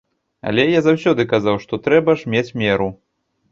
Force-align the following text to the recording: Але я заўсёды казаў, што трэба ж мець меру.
Але 0.51 0.63
я 0.67 0.79
заўсёды 0.87 1.27
казаў, 1.35 1.61
што 1.67 1.81
трэба 1.89 2.19
ж 2.25 2.35
мець 2.37 2.49
меру. 2.65 2.91